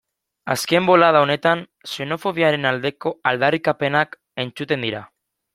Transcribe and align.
Azken 0.53 0.87
bolada 0.89 1.21
honetan 1.25 1.61
xenofobiaren 1.91 2.67
aldeko 2.71 3.15
aldarrikapenak 3.33 4.21
entzuten 4.47 4.89
dira. 4.91 5.05